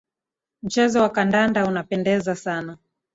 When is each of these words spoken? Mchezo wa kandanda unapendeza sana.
Mchezo 0.63 1.01
wa 1.01 1.09
kandanda 1.09 1.65
unapendeza 1.67 2.35
sana. 2.35 2.77